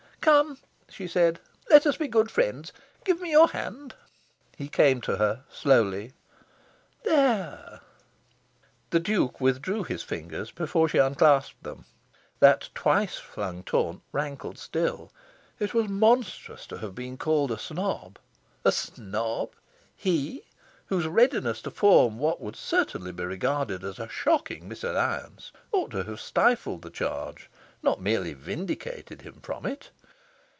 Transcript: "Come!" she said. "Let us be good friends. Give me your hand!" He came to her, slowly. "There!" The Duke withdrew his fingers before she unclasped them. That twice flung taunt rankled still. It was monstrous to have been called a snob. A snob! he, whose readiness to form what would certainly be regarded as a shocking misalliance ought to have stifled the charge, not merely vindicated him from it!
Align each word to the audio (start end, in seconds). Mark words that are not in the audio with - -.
"Come!" 0.21 0.59
she 0.87 1.07
said. 1.07 1.39
"Let 1.71 1.87
us 1.87 1.97
be 1.97 2.07
good 2.07 2.29
friends. 2.29 2.71
Give 3.03 3.19
me 3.19 3.31
your 3.31 3.47
hand!" 3.47 3.95
He 4.55 4.67
came 4.69 5.01
to 5.01 5.15
her, 5.17 5.43
slowly. 5.51 6.13
"There!" 7.03 7.79
The 8.91 8.99
Duke 8.99 9.41
withdrew 9.41 9.81
his 9.83 10.03
fingers 10.03 10.51
before 10.51 10.87
she 10.87 10.99
unclasped 10.99 11.63
them. 11.63 11.85
That 12.39 12.69
twice 12.75 13.17
flung 13.17 13.63
taunt 13.63 14.03
rankled 14.11 14.59
still. 14.59 15.11
It 15.57 15.73
was 15.73 15.89
monstrous 15.89 16.67
to 16.67 16.77
have 16.77 16.93
been 16.93 17.17
called 17.17 17.49
a 17.49 17.57
snob. 17.57 18.19
A 18.63 18.71
snob! 18.71 19.55
he, 19.97 20.43
whose 20.85 21.07
readiness 21.07 21.63
to 21.63 21.71
form 21.71 22.19
what 22.19 22.39
would 22.39 22.55
certainly 22.55 23.11
be 23.11 23.23
regarded 23.25 23.83
as 23.83 23.97
a 23.97 24.07
shocking 24.07 24.69
misalliance 24.69 25.51
ought 25.71 25.89
to 25.89 26.03
have 26.03 26.21
stifled 26.21 26.83
the 26.83 26.91
charge, 26.91 27.49
not 27.81 27.99
merely 27.99 28.33
vindicated 28.35 29.23
him 29.23 29.39
from 29.41 29.65
it! 29.65 29.89